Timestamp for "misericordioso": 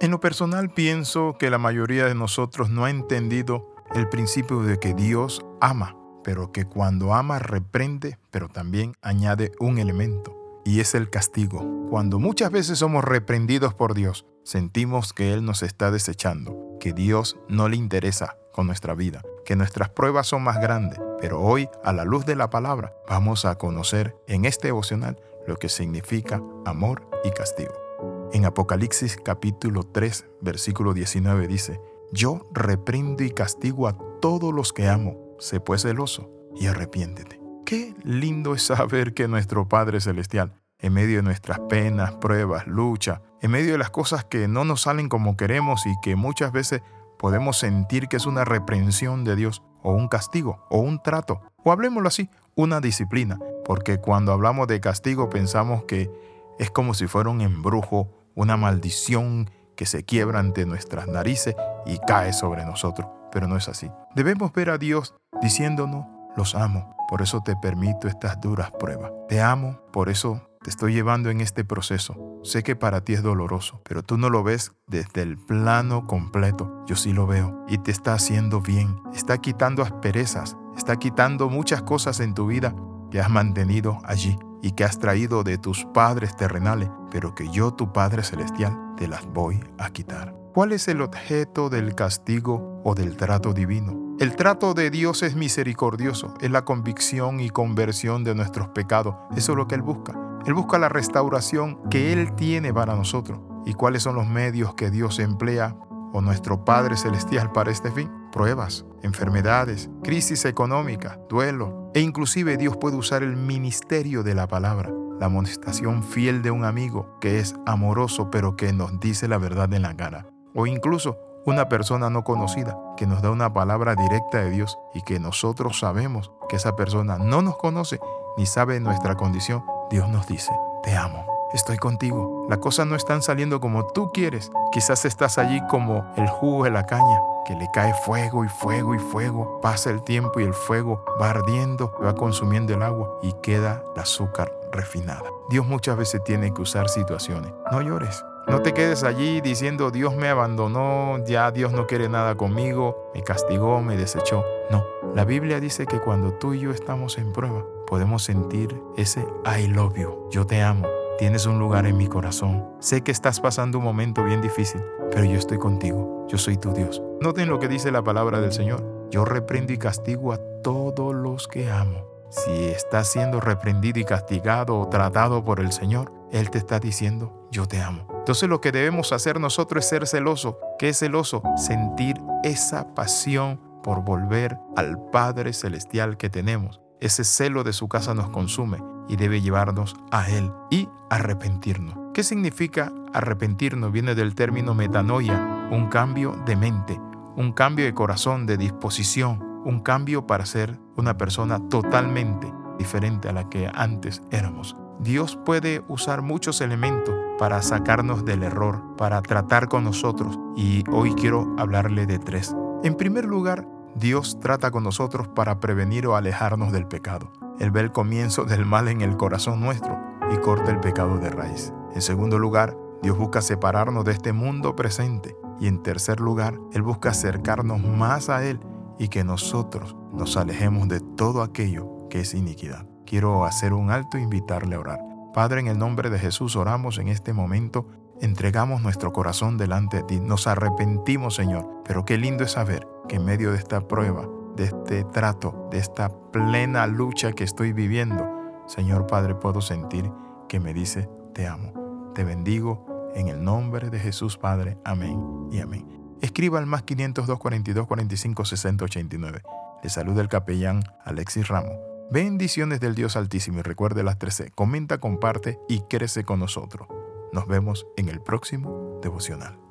95.36-96.34